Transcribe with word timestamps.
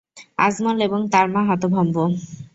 আজমল 0.39 0.77
এবং 0.87 0.99
তার 1.13 1.27
মা 1.33 1.41
হতভম্ব। 1.49 1.95